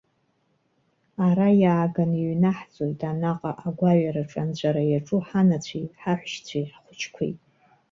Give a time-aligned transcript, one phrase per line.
[1.27, 7.33] Ара иааган иҩнаҳҵоит анаҟа агәаҩараҿы анҵәара иаҿу ҳанацәеи, ҳаҳәшьцәеи, ҳхәыҷқәеи!